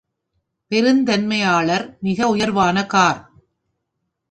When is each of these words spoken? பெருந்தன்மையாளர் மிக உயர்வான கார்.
பெருந்தன்மையாளர் 0.71 1.97
மிக 1.99 2.27
உயர்வான 2.27 2.85
கார். 2.85 3.21